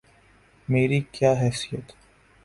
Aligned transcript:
میری 0.67 1.07
کیا 1.11 1.33
حیثیت؟ 1.33 1.87